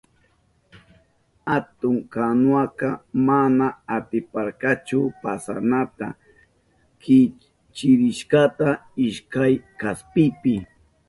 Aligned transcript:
Atun 1.55 1.97
kanuwaka 2.13 2.89
mana 3.27 3.67
atiparkachu 3.95 4.99
pasanata, 5.21 6.07
kichkirishka 7.01 8.41
ishkay 9.07 9.53
kaspipi. 9.79 10.55